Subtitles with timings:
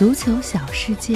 [0.00, 1.14] 足球小世界，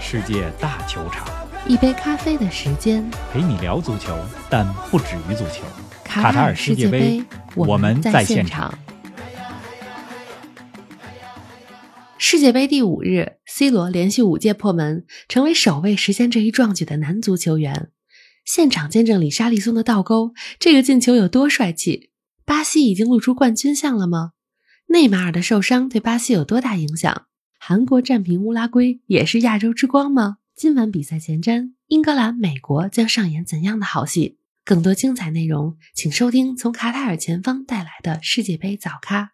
[0.00, 1.28] 世界大球场，
[1.68, 3.08] 一杯咖啡的时间。
[3.32, 4.18] 陪你聊足球，
[4.50, 5.62] 但不止于足球。
[6.02, 7.22] 卡塔尔世界杯，
[7.54, 8.76] 我们在现场。
[12.18, 17.92] 世界杯第五日，C 罗连续五届破门，成为首位实现这一壮举的男足球员。
[18.44, 22.10] 现场见证里沙利松的倒钩，这个进球有多帅气？
[22.44, 24.32] 巴西已经露出冠军相了吗？
[24.88, 27.26] 内马尔的受伤对巴西有多大影响？
[27.68, 30.36] 韩国战平乌拉圭也是亚洲之光吗？
[30.54, 34.38] 今晚比赛前瞻，英格兰、美国将上演怎样的好戏？
[34.64, 39.32] 更多精彩内容，请收听从卡塔尔前方带来的世界杯早咖。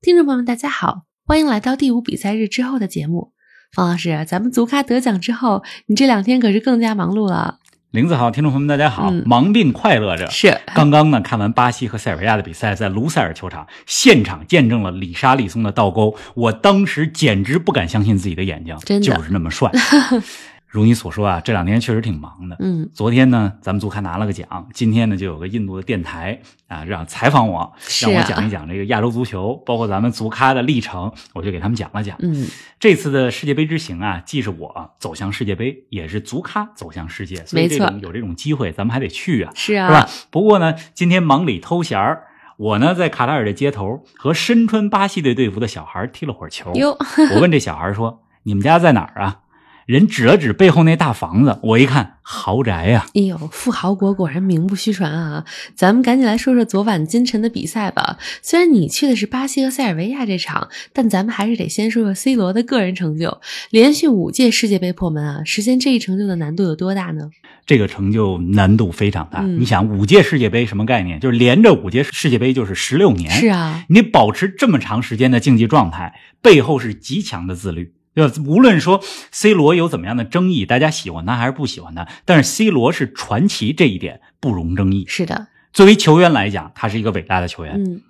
[0.00, 3.34] 听众朋友们，大家好，欢迎来到第五比赛日之后的节目。
[3.74, 7.58] 方老师，咱们足咖得奖之后，你这两天可是更加忙碌了。
[7.96, 9.22] 林子好，听众朋友们，大家好，嗯。
[9.24, 10.28] 忙并快乐着。
[10.30, 19.06] 是，刚刚呢，看完巴西和塞尔维亚的比赛，在卢塞尔球场现场见证了里沙利松的倒钩，我当时简直不敢相信自己的眼睛，真的。
[19.06, 19.72] 就是那么帅。
[20.76, 22.56] 如你所说啊，这两天确实挺忙的。
[22.60, 26.38] 嗯，昨天呢，咱们足咖拿了个奖，今天呢，就有个印度的电台
[26.68, 32.14] 啊，让采访我，让我啊讲一讲这个亚洲足球，包括咱们足咖的历程，我就给他们讲了讲。
[32.20, 32.46] 嗯，
[32.78, 40.08] 这次的世界杯之行啊，既是我走向世界杯，也是足咖走向世界，所以这种有这种机会，咱们还得去啊，是啊，是吧？
[40.30, 42.24] 不过呢，今天忙里偷闲儿，
[42.58, 46.70] 我呢在卡塔尔的街头和身穿巴西队队服的小孩踢了会儿球。
[46.74, 46.94] 哟，
[47.34, 49.40] 我问这小孩说：“你们家在哪儿啊？”
[49.86, 55.44] 人指了指背后那大房子，我一看豪宅呀、哎呦，富豪国果然名不虚传啊！
[55.76, 58.18] 咱们赶紧来说说昨晚今晨的比赛吧。
[58.42, 65.44] 虽然你去的是巴西和塞尔维亚这场，但咱们还是得先说说 C 罗的个人成就，连续五届世界杯破门啊！
[65.44, 67.30] 实现这一成就的难度有多大呢？
[67.64, 69.42] 这个成就难度非常大。
[69.42, 71.20] 嗯你想，五届世界杯什么概念？
[71.20, 73.30] 就是连着五届世界杯就是十六年。
[73.30, 78.32] 是啊，你保持这么长时间的竞技状态，背后是极强的自律，对吧？
[78.46, 85.04] 无论说 C 罗有怎么样的争议，大家喜欢他还是不喜欢他，但是 C 罗是传奇，这一点不容争议。
[85.06, 88.00] 是的，作为球员来讲，他是一个伟大的球员，嗯，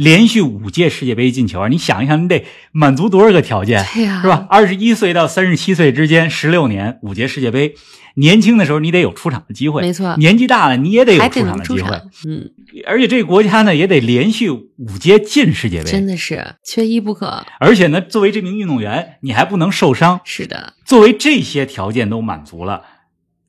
[0.00, 4.46] 连续五届世界杯进球，你想一想，你得满足多少个条件，对呀、是吧？？
[4.48, 7.74] 二十一岁到三十七岁之间，十六年五届世界杯，
[8.14, 11.90] 年轻的时候你得有出场的机会，没错年纪大了你也得有出场的机会
[12.26, 12.50] 嗯，
[12.86, 17.44] 而且这个国家呢也得连续五届进世界杯，真的是缺一不可。
[17.58, 20.18] 而且呢，作为这名运动员，你还不能受伤。
[20.24, 22.84] 是的，作为这些条件都满足了，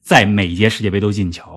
[0.03, 1.50] 在每一届世界杯都进球，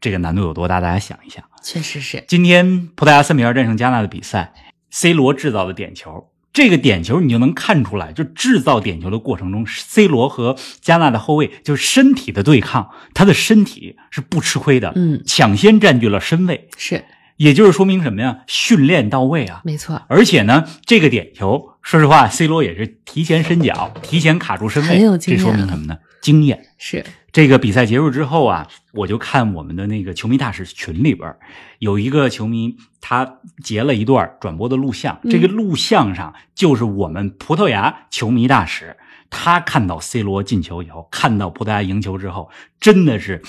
[0.00, 0.80] 这个难度有多大？
[0.80, 1.44] 大家想一想。
[1.62, 4.54] 确实是，今天葡萄牙三比二战胜加纳的比赛
[4.90, 17.04] ，C 罗制造的点球，这个点球你就能看出来，就制造点球的过程中，C 罗和加纳的后卫就是身体的对抗，他的身体是不吃亏的，嗯，抢先占据了身位，是
[17.36, 18.38] 也就是说明什么呀？
[18.46, 19.60] 训练到位啊。
[19.64, 25.98] 没错，而且呢，这个点球，说实话，C 罗也是提前伸脚，提前卡住身位，很有经验这说明什么呢？
[26.26, 26.66] 经验。
[26.76, 31.38] 是这个比赛结束之后啊，我就看我们的那个球迷大使群里边儿
[31.78, 38.96] 有一个球迷，他截了一段转播的录像，嗯这个录像上就是我们葡萄牙球迷大使，
[39.30, 42.50] 他看到 C 罗进球以后，看到葡萄牙赢球之后，
[42.80, 43.42] 真的是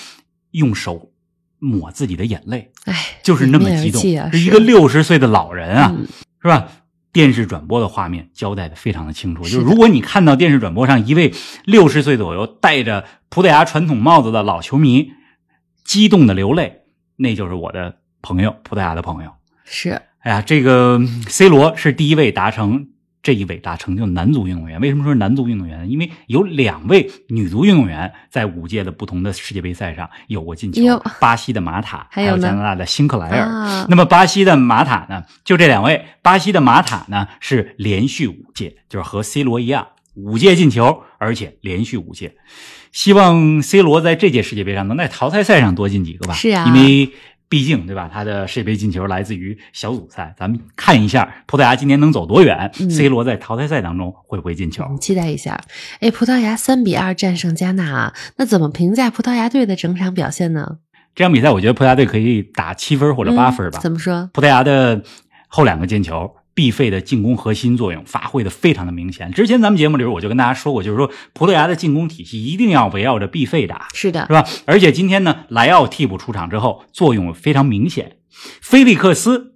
[0.52, 1.10] 用手
[1.58, 2.94] 抹自己的眼泪，哎，
[3.24, 4.00] 就是那么激动，
[4.32, 6.06] 是一个六十岁的老人啊，嗯
[6.40, 6.68] 是吧？
[7.12, 11.32] 电视转播的画面交代的非常的清楚，就是如果你看到电视转播上一位
[11.64, 15.12] 六十岁左右戴着葡萄牙传统帽子的老球迷
[15.84, 16.82] 激动的流泪，
[17.16, 19.30] 那就是我的朋友，葡萄牙的朋友。
[19.64, 20.02] 是。
[20.20, 22.88] 哎呀，这个嗯 C 罗是第一位达成
[23.22, 24.80] 这一伟大成就男足运动员。
[24.80, 25.86] 为什么说是男足运动员呢？
[25.86, 33.46] 因为有两位女足运动员在五届的不同的世界杯赛上有过进球，巴西的马塔，还有加拿大的辛克莱尔。
[33.46, 35.24] 啊，那么巴西的马塔呢？
[35.44, 42.36] 就这两位，巴西的马塔呢是连续五届，就是和 C 罗一样，五届进球，而且连续五届。
[42.92, 46.34] 希望 C 罗在这届世界杯上能在淘汰赛上多进几个吧。
[46.34, 47.12] 是啊因为
[47.48, 50.34] 毕竟对吧，他的世界杯进球来自于小组赛。
[50.38, 54.84] 咱们看一下葡萄牙今年能走多远、嗯 c 罗在淘汰赛当中会不会进球？
[54.84, 55.58] 嗯期待一下。
[56.00, 60.78] 哎，葡萄牙三比二战胜加纳啊，那怎么评价葡萄牙队的整场表现呢？
[61.14, 63.78] 这场比赛，我觉得葡萄牙队可以打七分或者八分吧。
[63.78, 64.28] 嗯怎么说？
[64.32, 65.02] 葡萄牙的
[65.48, 69.30] 后两个进球，必费的进攻核心作用发挥的非常的明显。
[69.30, 74.44] 之前咱们节目里边我就跟大家说过，就是说葡萄牙的进攻体系一定要围绕着必费打，是的是，吧？
[74.64, 78.16] 而且今天呢，莱奥替补出场之后，作用非常明显。
[78.60, 79.54] 菲利克斯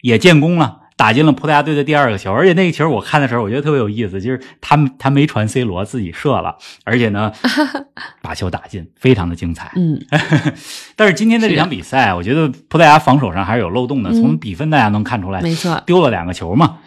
[0.00, 2.32] 也建功了，打进了葡萄牙队的第二个球。
[2.32, 7.32] 而且那个球我看的时候，我觉得特别有意思，就是他他没传 C 罗，自己射了，而且呢，
[8.20, 9.72] 把球打进，非常的精彩。
[9.76, 9.98] 嗯，
[10.96, 14.10] 但是今天的这场比赛，我觉得葡萄牙防守上还是有漏洞的。
[14.10, 16.78] 嗯从比分大家能看出来，没错，丢了两个球嘛。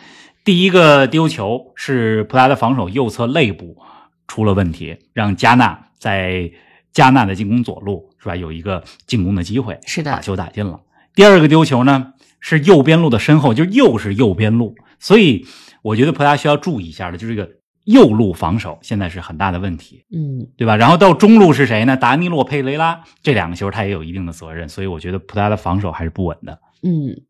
[0.43, 3.77] 第一个丢球是葡萄牙的防守右侧肋部
[4.27, 6.51] 出了问题，让加纳在
[6.91, 10.81] 加纳的进攻左路是吧有一个进攻的机会，是的把球打进了。
[11.15, 15.45] 第二个丢球呢是右边路的身后，就又是右边路，所以
[15.81, 17.49] 我觉得葡萄牙需要注意一下的，就是这个
[17.85, 20.03] 右路防守现在是很大的问题。
[20.13, 20.75] 嗯，对吧？
[20.75, 21.95] 然后到中路是谁呢？
[21.95, 26.59] 达尼洛、佩雷拉这两个球他也有一定的责任，所以我觉得葡萄牙的防守还是不稳的。
[26.83, 27.21] 嗯，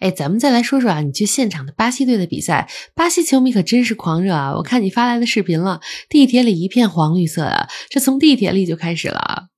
[0.00, 4.54] 哎，咱们再来说说啊，你去现场的巴西队的比赛，巴西球迷可真是狂热啊！
[4.56, 9.49] 我看你发来的视频了，地铁里一片黄绿色的，这从地铁里就开始了啊。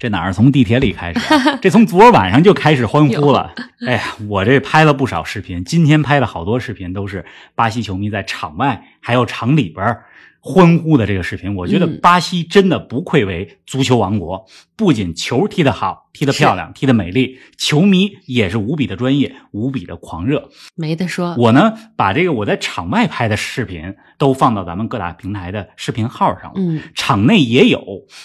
[0.00, 1.58] 这哪是从地铁里开始啊？
[1.60, 3.54] 这从昨儿晚上就开始欢呼了。
[3.86, 7.22] 哎呀，我这拍了不少视频，今天拍了好多视频都是
[7.54, 10.06] 巴西球迷在场外还有场里边儿
[10.40, 11.54] 欢呼的这个视频。
[11.54, 14.46] 我觉得嗯巴西真的不愧为足球王国，
[14.76, 20.48] 不仅球踢得好、踢得漂亮、踢得美丽，球迷也是无比的专业、无比的狂热。
[20.74, 26.54] 没得说，我呢，把这个我在场外拍的视频都放到咱们各大平台的视频号上了。
[26.56, 27.82] 嗯，场内也有，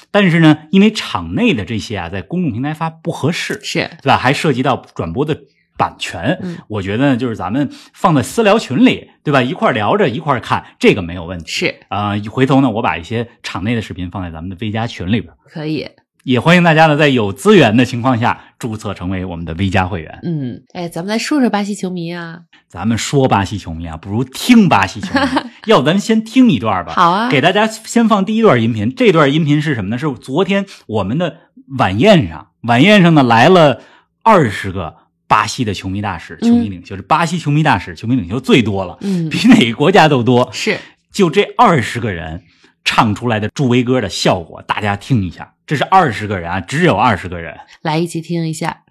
[0.10, 4.18] 但是呢，因为场内的这些啊，在公众平台发不合适，是，对吧？
[4.18, 5.38] 还涉及到转播的
[5.78, 6.38] 版权。
[6.42, 9.42] 嗯我觉得呢，就是咱们放在私聊群里，对吧？
[9.42, 11.46] 一块聊着一块看，这个没有问题。
[11.48, 15.88] 是啊、回头呢，我把一些场内的视频放在咱们的 V 加群里边，可以。
[16.24, 20.20] 也欢迎大家呢，在有资源的情况下注册成为我们的 V 加会员。
[20.24, 22.40] 嗯，哎，咱们来说说巴西球迷啊。
[22.68, 25.22] 咱们说巴西球迷啊，不如听巴西球迷。
[25.68, 26.94] 要不咱们先听一段吧。
[26.94, 30.00] 好啊，给大家先放第一段音频，这段音频是什么呢？
[30.00, 31.38] 是昨天我们的
[31.78, 33.82] 晚宴上，晚宴上呢来了
[34.24, 34.96] 二十个
[35.28, 40.50] 巴西的球迷大使、嗯球迷领袖，是巴西球迷大使、球迷领袖最多了，嗯，比哪个国家都多。
[40.52, 40.78] 是，
[41.12, 42.44] 就这二十个人
[42.84, 45.54] 唱出来的助威歌的效果，大家听一下。
[45.66, 47.58] 这是二十个人啊，只有二十个人。
[47.82, 48.84] 来一起听一下。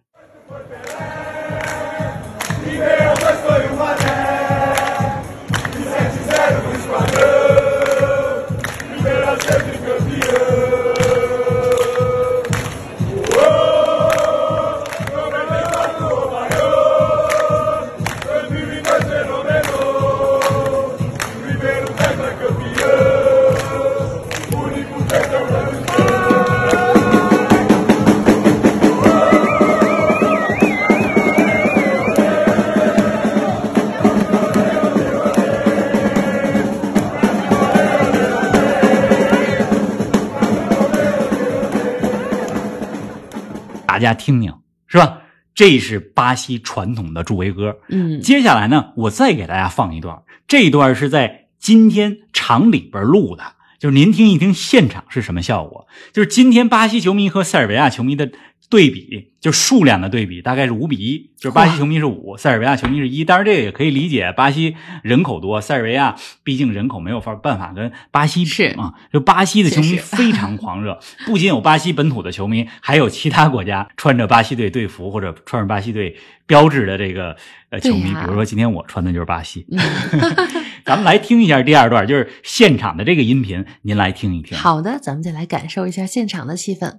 [44.04, 44.54] 家听听，
[44.86, 45.22] 是吧？
[45.54, 47.78] 这是巴西传统的助威歌。
[47.88, 55.86] 嗯，接下来呢，我再给大家放一段，这段是在今天场里边录的，就是您听一听现场是什么效果。
[56.12, 58.32] 就是今天巴西球迷和塞尔维亚球迷的
[58.70, 63.24] 对比，就数量的对比，大概是五比一，就是巴西球迷是五，塞尔维亚球迷是一。
[63.24, 68.94] 当然，这个也可以理解，巴西人口多，塞尔维亚毕竟人口没有法办法跟巴西比嘛。
[69.12, 76.16] 就巴西的球迷非常狂热，不仅有巴西本土的球迷，还有其他国家穿着巴西队队服或者穿着巴西队
[76.46, 77.36] 标志的这个
[77.70, 79.66] 呃球迷，比如说今天我穿的就是巴西。
[79.70, 79.78] 嗯
[80.84, 84.58] 咱们来听一下第二段，就是现场的这个音频，您来听一听。
[84.58, 86.98] 好的，咱们再来感受一下现场的气氛。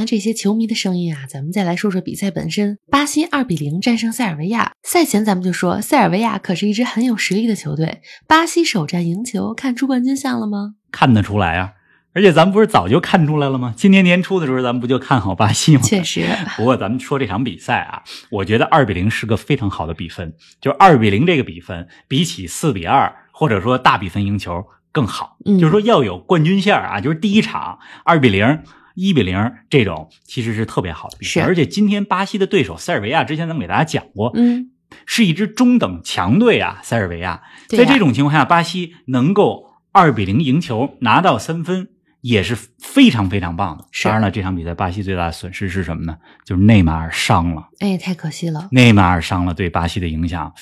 [0.00, 2.78] 了这些球迷的声音啊，咱们再来说说比赛本身。
[2.90, 4.72] 巴西二比零战胜塞尔维亚。
[4.82, 8.00] 赛前咱们就说，塞尔维亚可是一支很有实力的球队。
[8.26, 10.74] 巴西首战赢球，看出冠军相了吗？
[10.90, 11.72] 看得出来啊，
[12.14, 13.72] 而且咱们不是早就看出来了吗？
[13.76, 15.82] 今年年初的时候，咱们不就看好巴西吗？
[15.82, 16.24] 确实，
[16.56, 25.36] 不过咱们说这场比赛啊，我觉得二比零是个非常好的比分，就是二比零这个比分比起四比二或者说大比分赢球更好。
[25.44, 28.60] 嗯就是说要有冠军线啊，就是第一场二比零。
[28.94, 34.70] 一比零这种其实是特别好的比是分，而且今天巴西的对手塞尔维亚，之前咱们给大家讲过，嗯，
[35.06, 37.42] 是一支中等强队啊，塞尔维亚。
[37.68, 41.88] 在这种情况下，巴西能够二比零赢球，拿到三分，
[42.20, 43.84] 也是非常非常棒的。
[44.04, 46.18] 当然了，这场比赛巴西最大的损失是什么呢？
[46.44, 47.68] 就是内马尔伤了。
[47.78, 48.68] 哎，太可惜了。
[48.72, 50.52] 内马尔伤了，对巴西的影响，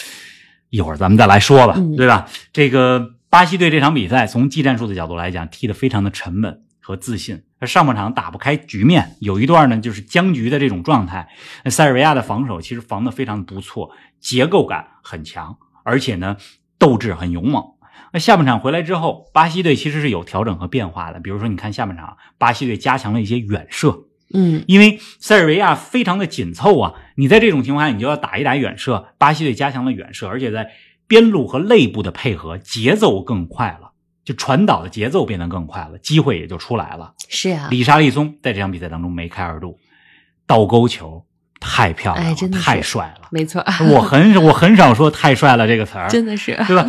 [0.71, 2.29] 一会儿咱们再来说吧，嗯对吧？
[2.53, 7.43] 这个巴西队这场比赛从技战术的角度来讲，踢得非常的沉稳和自信。
[7.67, 11.29] 上半场打不开局面，有一段呢就是僵局的这种状态。
[11.65, 13.91] 那塞尔维亚的防守其实防得非常不错，
[14.21, 16.39] 结构感很强，而且呢
[16.79, 17.63] 斗志很勇猛。
[18.11, 21.21] 那下半场回来之后，巴西队其实是有调整和变化的。
[21.21, 29.09] 比如说，你看下半场，巴西队加强了一些远射，嗯，因为塞尔维亚非常的紧凑啊，你在这种情况下，你就要打一打远射。
[29.19, 30.71] 巴西队加强了远射，而且在
[31.07, 33.88] 边路和内部的配合节奏更快了，
[34.29, 37.15] 就传导的节奏变得更快了，机会也就出来了。
[37.31, 39.79] 是啊，李莎利松在这场比赛当中梅开二度，
[40.47, 41.25] 倒钩球
[41.59, 43.29] 太漂亮了，哎真的太帅了。
[43.31, 46.87] 没错，我很我很少说太帅了这个词儿，真的是对吧？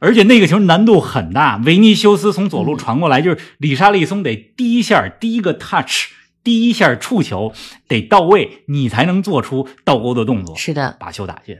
[0.00, 6.08] 而且那个球难度很大，维尼修斯从左路传过来，就是李莎利松得第一下第一个 touch，
[6.44, 7.54] 第一下触球
[7.88, 11.56] 得到位，你才能做出倒钩的动作，是的，把球打进。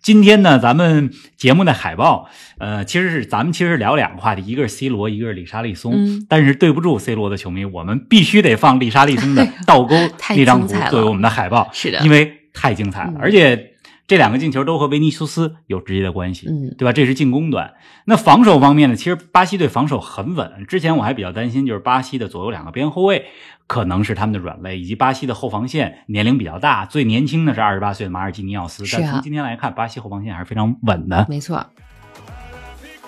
[0.00, 5.92] 今天呢，咱们节目的海报，呃，其实是咱们其实聊两个话题，一个是 C 罗，一个是李沙利松。
[5.96, 6.26] 嗯。
[6.28, 11.98] 但是对不住 C 罗的球迷，我们必须得放李沙利松的 倒钩太那张图作为我们的海报，是的。
[12.00, 13.18] 因为太精彩了，嗯。
[13.20, 13.72] 而且
[14.06, 16.46] 这两个进球都和维尼修斯有直接的关系。
[16.48, 16.92] 嗯，对吧？
[16.92, 17.74] 这是进攻端。
[18.04, 18.96] 那防守方面呢？
[18.96, 20.64] 其实巴西队防守很稳。
[20.68, 23.26] 之前我还比较担心，就是巴西的左右两个边后卫
[23.66, 28.84] 可能是他们的软肋，以及巴西的后防线年龄比较大，最年轻的是二十八岁的马尔基尼奥斯。
[28.92, 31.26] 但从今天来看，巴西后防线还是非常稳的。
[31.28, 31.66] 没错。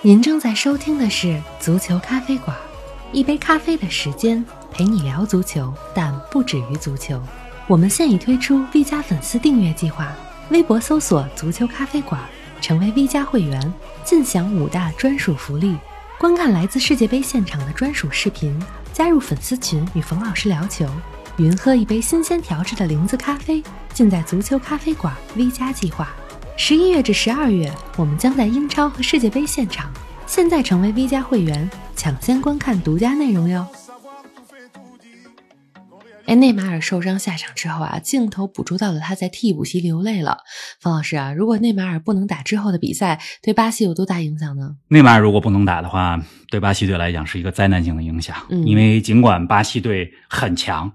[0.02, 1.26] 您正在收听的是
[1.60, 2.56] 《足球咖啡馆》，
[3.12, 7.20] 一杯咖啡的时间陪你聊足球，但不止于足球。
[7.68, 10.12] 我们现已推出 V 加粉丝订阅计划，
[10.50, 12.18] 微博搜索“足球咖啡馆”，
[12.60, 15.76] 成为 V 加会员，尽享五大专属福利：
[16.18, 18.58] 观看来自世界杯现场的专属视频，
[18.90, 20.86] 加入粉丝群与冯老师聊球，
[21.36, 23.62] 云喝一杯新鲜调制的零子咖啡，
[23.92, 26.08] 尽在足球咖啡馆 V 加计划。
[26.56, 29.92] 十一月至十二月，我们将在英超和世界杯现场。
[30.26, 33.66] 现在成为 V 加会员，抢先观看独家内容哟！
[36.28, 40.36] 哎，内马尔受伤下场之后啊，镜头捕捉到了他在替补席流泪了。
[40.78, 44.76] 方老师啊，如果内马尔不能打之后的比赛，对巴西有多大影响呢？
[44.88, 48.36] 内马尔如果不能打的话，对巴西队来讲是一个灾难性的影响。
[48.50, 50.92] 嗯因为尽管巴西队很强，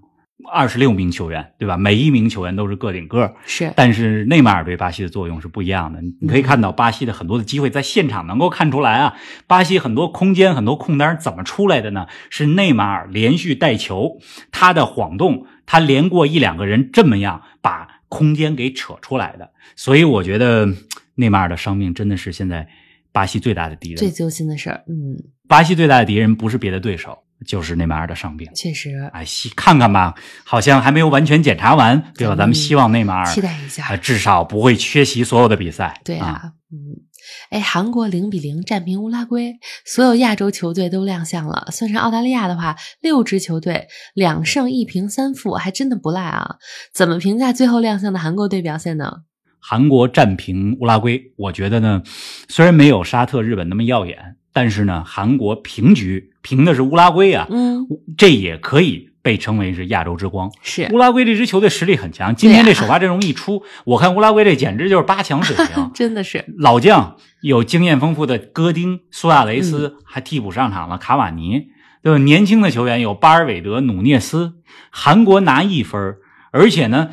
[0.52, 1.78] 二十六名球员，对吧？
[1.78, 6.00] 每一名球员都是个顶个，是，但是内马尔对巴西的作用是不一样的。
[6.22, 9.16] 你可以看到巴西的很多的机会，在现场能够看出来啊，
[9.48, 12.08] 巴西很多空间、很多空单怎么出来的呢？
[12.30, 14.20] 是内马尔连续带球，
[14.52, 19.52] 他的晃动，他连过一两个人，这么样把空间给扯出来的。
[19.76, 20.68] 所以我觉得
[21.16, 22.68] 内马尔的伤病真的是现在
[23.12, 23.98] 巴西最大的敌人。
[23.98, 24.84] 最揪心的事儿。
[24.88, 28.50] 嗯，巴西最大的敌人不是别的对手，就是内马尔的伤病。
[28.56, 32.36] 确实，哎，希看看吧，好像还没有完全检查完，对吧？
[32.36, 36.00] 嗯咱们希望内马尔期待一下呃至少不会缺席所有的比赛。
[36.04, 37.04] 对啊，啊，嗯，
[37.50, 41.68] 哎，韩国零比零战平乌拉圭，所有亚洲球队都亮相了。
[41.72, 46.56] 算上澳大利亚的话，六支球队两胜一平三负，还真的不赖啊。
[46.94, 49.24] 怎么评价最后亮相的韩国队表现呢？
[49.60, 52.02] 韩国战平乌拉圭，我觉得呢，
[52.50, 60.52] 虽然没有沙特、日本那么耀眼，但是呢，韩国平局平的是乌拉圭啊，嗯，这也可以被称为是亚洲之光。
[60.62, 65.92] 是乌拉圭这支球队实力很强，今天这首发阵容一出，我看乌拉圭这简直就是八强水平。
[65.96, 71.70] 真的是，老将有经验丰富的戈丁、苏亚雷嗯斯，还替补上场了卡瓦尼，
[72.04, 72.18] 对吧？
[72.20, 74.54] 年轻的球员有巴尔韦德、努涅斯。
[74.92, 76.18] 韩国拿一分，
[76.52, 77.10] 而且呢，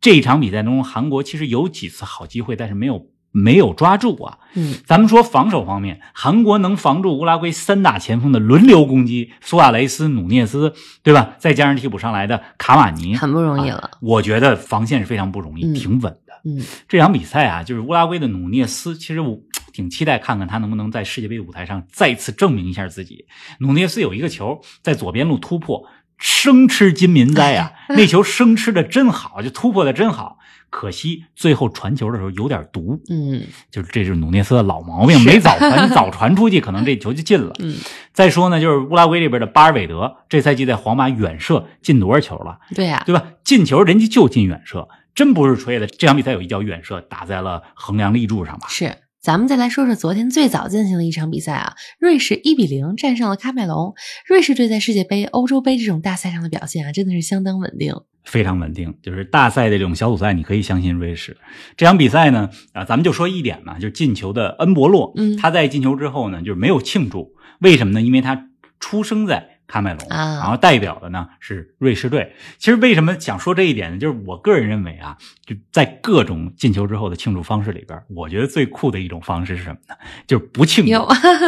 [0.00, 4.38] 这场比赛中韩国其实有几次好机会，但是没有没有抓住啊。
[4.54, 10.72] 嗯，咱们说防守方面，韩国能防住乌拉圭三大前锋的轮流攻击，苏亚雷斯、努涅斯，
[11.02, 11.34] 对吧？
[11.38, 13.90] 再加上替补上来的卡瓦尼，很不容易啊了。
[14.00, 16.32] 我觉得防线是非常不容易，嗯挺稳的。
[16.44, 19.40] 嗯，这场比赛啊，就是乌拉圭的努涅斯，其实我
[19.72, 23.26] 挺期待看看他能不能在世界杯的舞台上再次证明一下自己。
[23.58, 25.84] 努涅斯有一个球在左边路突破，
[26.18, 27.72] 生吃金民哉啊！
[27.90, 30.38] 那球生吃的真好，就突破的真好。
[30.70, 37.52] 可惜最后传球的时候有点毒，嗯就是这是努涅斯的老毛病，没早传，你 早传出去，可能这球就进了。
[37.60, 37.76] 嗯，
[38.12, 42.58] 再说呢，就是乌拉圭这边的巴尔韦德，这赛季在皇马远射进多少球了？
[42.74, 43.22] 对呀、对吧？
[43.44, 45.86] 进球人家就进远射，真不是吹的。
[45.86, 48.66] 这场比赛有一脚远射打在了横梁立柱上吧？
[48.68, 48.96] 是。
[49.24, 53.94] 咱们再来说说昨天最早进行的一场比赛啊，瑞士一比零战胜了喀麦隆。
[54.28, 57.94] 瑞士队在世界杯、欧洲杯这种大赛上的表现啊，真的是相当稳定。
[58.24, 61.38] 非常稳定，就是大赛的这种小组赛，你可以相信瑞士。
[61.74, 68.02] 这场比赛呢，啊，咱们就说一点嘛，就是进球的恩博洛，嗯他在进球之后呢，就是没有庆祝，为什么呢？
[68.02, 72.34] 因为他出生在喀麦隆，啊然后代表的呢是瑞士队。
[72.58, 73.98] 其实为什么想说这一点呢？
[73.98, 79.94] 就是我个人认为啊，就在各种进球之后的庆祝方式里边，我觉得最酷的一种方式是什么呢？
[80.26, 80.90] 就是不庆祝，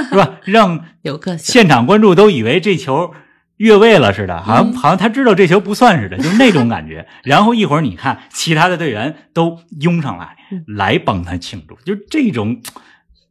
[0.09, 0.39] 是吧？
[0.45, 3.13] 让 有个性，现场观众都以为这球
[3.59, 7.07] 越位了似的，好像、嗯好像他知道这球不算似的，就是那种感觉。
[7.23, 12.61] 然后一会儿你看其他的队员都拥上来嗯来帮他庆祝，就是这种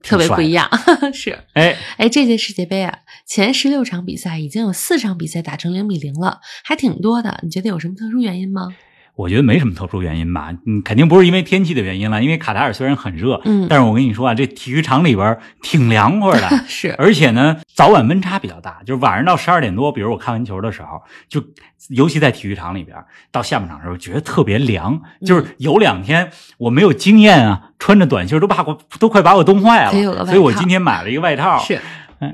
[0.05, 0.69] 特别不一样。
[0.69, 1.13] 样。
[1.13, 7.39] 是，哎，哎，这届世界杯啊，前十六场比赛已经有四场比赛打成零比零了，还挺多的。
[7.43, 8.75] 你觉得有什么特殊原因吗？
[9.15, 12.21] 我觉得没什么特殊原因吧，嗯，肯定不是因为天气的原因了。
[12.21, 21.41] 因为卡塔尔虽然很热，嗯但是我跟你说啊，这体育场里边挺凉快的， 是而且呢，早晚温差比较大，就是晚上到十二点多，比如我看完球的时候，就
[21.89, 22.97] 尤其在体育场里边，
[23.31, 31.79] 到下半场的时候觉得特别凉，嗯就是有两天我没有经验啊，穿着短袖都把我都快把我冻坏了，所以我今天买了一个外套，是，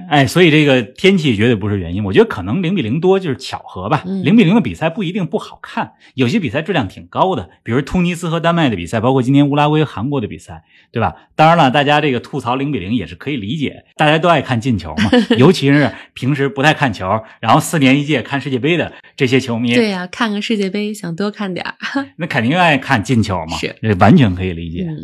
[0.10, 2.04] 哎，所以这个天气绝对不是原因。
[2.04, 4.04] 我觉得可能零比零多就是巧合吧。
[4.06, 11.16] 嗯零比零的比赛不一定不好看，有些比赛质量挺高的，比如突尼斯和丹麦的比赛，包括今天乌拉圭、韩国的比赛，对吧？
[11.36, 17.08] 当然了，大家这个吐槽零比零也是可以理解，大家都爱看进球嘛， 尤其是平时不太看球，
[17.40, 21.76] 然后四年一届看世界杯的这些球迷，对呀、看个世界杯想多看点儿。
[22.18, 24.86] 那肯定爱看进球嘛，是这完全可以理解。
[24.88, 24.98] 嗯，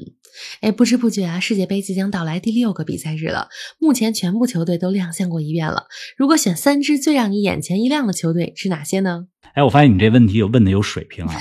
[0.62, 3.48] 哎，不知不觉啊，世界杯即将到来第六个比赛日了。
[3.80, 5.86] 目前全部球队都亮相过一遍了。
[6.18, 9.26] 如果选三支最让你眼前一亮的球队是哪些呢？
[9.54, 11.34] 哎，我发现你这问题有问的有水平啊，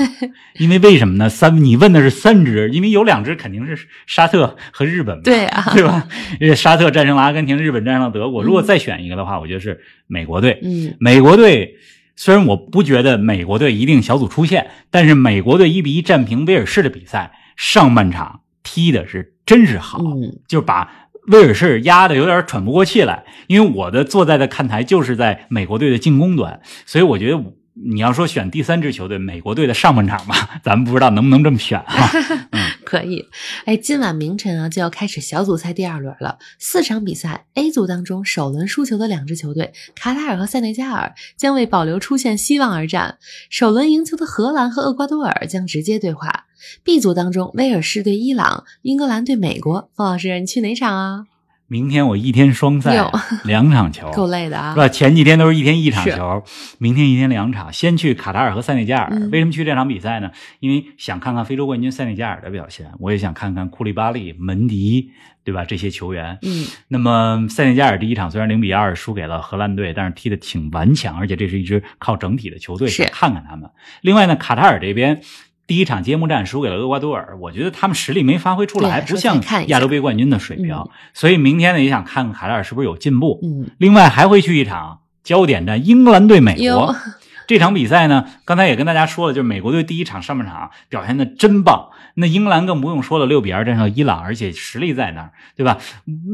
[0.59, 1.29] 因为为什么呢？
[1.29, 3.77] 三，你问的是三支，因为有两支肯定是
[4.07, 6.09] 沙特和日本嘛，对啊对吧？
[6.41, 8.43] 因为沙特战胜了阿根廷，日本战胜了德国。
[8.43, 10.59] 如果再选一个的话，我觉得是美国队。
[10.63, 11.77] 嗯，美国队
[12.15, 20.91] 虽然我不觉得美国队一定小组出线，但是美国队一比一战平威尔士的比赛，上半场踢的是真是好，嗯就把
[21.29, 23.25] 威尔士压的有点喘不过气来。
[23.47, 27.41] 因为我的坐在的看台就是在美国队的进攻端，所以我觉得
[27.79, 32.11] 你要说选第三支球队，美国队的上半场吧，咱们不知道能不能这么选啊。
[32.87, 33.29] 可以。
[33.67, 36.39] 哎，今晚凌晨啊就要开始小组赛第二轮了。
[36.59, 43.19] 四场比赛，A 组当中首轮输球的两支球队卡塔尔和塞内加尔将为保留出线希望而战，
[43.51, 46.47] 首轮赢球的荷兰和厄瓜多尔将直接对话。
[46.83, 49.91] B 组当中，威尔士对伊朗，英格兰对美国。
[49.95, 51.27] 方老师，你去哪场啊？
[51.69, 53.11] 明天我一天双赛，
[53.45, 54.77] 两场球，够累的啊是。
[54.79, 54.89] 吧？
[54.89, 56.45] 前几天都是一天一场球，
[56.79, 57.73] 明天一天两场。
[57.73, 59.09] 先去卡塔尔和塞内加尔。
[59.13, 60.31] 嗯为什么去这场比赛呢？
[60.61, 65.11] 因为想看看非洲冠军塞内加尔的表现，我也想看看库利巴利、门迪，
[65.43, 65.65] 对吧？
[65.65, 66.39] 这些球员。
[66.43, 73.69] 嗯，那么塞内加尔第一场虽然零比二输给了荷兰队，但是踢得挺顽强，而且这是一支靠整体的球队，是想看看他们。
[74.03, 75.21] 另外呢，卡塔尔这边。
[75.67, 83.41] 第一场揭幕战输给了厄瓜多尔，我觉得他们实力没发挥出来，不像亚洲杯冠军的水平，嗯所以明天呢也想看看卡塔尔是不是有进步。
[83.43, 86.95] 嗯，另外还会去一场焦点战，英格兰对美国。
[87.49, 95.79] 这场比赛呢，刚才也跟大家说了，就是美国队第一场上半场表现的真棒，那英格兰更不用说了，六比二战胜伊朗，而且实力在那儿，对吧？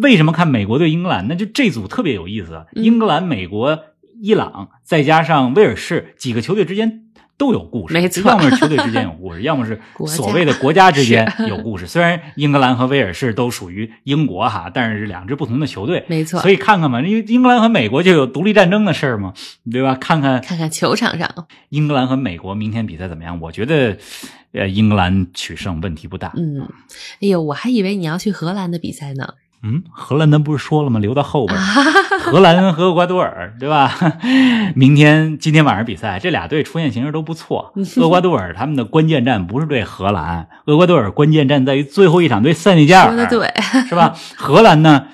[0.01, 1.29] 为什么看美国对英格兰？
[1.29, 3.79] 那就这组特别有意思，嗯英格兰、美国、
[4.23, 7.02] 伊朗，再加上威尔士几个球队之间。
[7.43, 9.77] 都有故事，没错要么是球队之间有故事， 要么是
[10.07, 11.89] 所谓的国家之间 有故事。
[11.89, 19.35] 虽然英格兰和威尔士都属于英国哈，但是是两支不同的球队，没错所以看看嘛，因为英格兰和美国就有独立战争的事儿嘛，
[19.73, 19.97] 对吧？
[19.97, 23.41] 看看看看球场上，英格兰和美国明天比赛怎么样？
[23.41, 23.97] 我觉得，
[24.53, 26.33] 呃，英格兰取胜问题不大。
[26.37, 26.61] 嗯，
[27.21, 29.35] 哎呦，我还以为你要去荷兰的比赛呢。
[29.65, 30.99] 嗯，荷兰咱不是说了吗？
[31.01, 31.63] 留到后边儿。
[32.21, 33.93] 荷兰和厄瓜多尔，对吧？
[34.75, 37.73] 明天今天晚上比赛，这俩队出现形势都不错。
[37.97, 43.53] 厄瓜多尔他们的关键战不是对荷兰，厄瓜多尔关键战在于最后一场对塞内加尔，说的对，
[43.89, 44.15] 是吧？
[44.37, 45.05] 荷兰呢，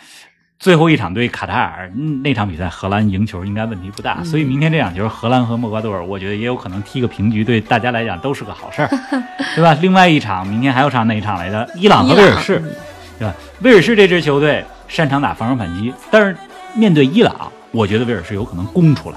[0.58, 8.88] 最后一场对卡塔尔，嗯那场比赛荷兰赢球应该问题不大，嗯所以明天这场球荷兰和厄瓜多尔，我觉得也有可能踢个平局，对大家来讲都是个好事儿，
[9.56, 9.76] 对吧？
[9.80, 11.68] 另外一场，明天还有场哪一场来着？
[11.76, 12.70] 伊朗和威尔士，嗯
[13.18, 13.34] 对吧？
[13.60, 16.36] 威尔士这支球队擅长打防守反击，但是
[16.74, 19.16] 面对伊朗，我觉得威尔士有可能攻出来。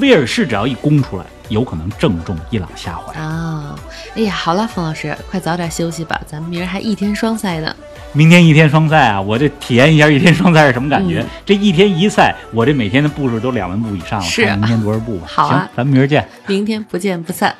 [0.00, 3.18] 威尔士只要一攻出来，有可能正中伊朗下怀。
[3.18, 3.74] 啊，
[4.14, 7.74] 哎呀，好了，冯老师，快早点休息吧，咱们明儿还一天双赛呢。
[8.12, 11.20] 明天一天双赛啊，我这体验一下一天双赛是什么感觉？
[11.20, 15.26] 嗯这一天一赛，我这每天的步数都两万步以上了，是看明天多少步吧。
[15.26, 16.28] 好啊行，咱们明儿见。
[16.46, 17.54] 明天不见不散。